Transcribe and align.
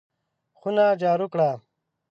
خونه 0.59 0.85
جارو 1.01 1.27
کړه! 1.33 1.49